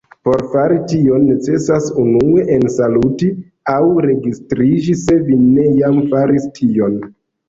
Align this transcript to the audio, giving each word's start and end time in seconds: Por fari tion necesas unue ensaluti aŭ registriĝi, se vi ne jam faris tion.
Por 0.27 0.41
fari 0.51 0.77
tion 0.91 1.25
necesas 1.31 1.89
unue 2.03 2.45
ensaluti 2.55 3.27
aŭ 3.73 3.83
registriĝi, 4.05 4.97
se 5.03 5.19
vi 5.29 5.37
ne 5.43 5.67
jam 5.83 6.01
faris 6.15 6.49
tion. 6.57 6.97